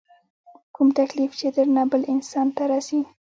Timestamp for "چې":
1.39-1.47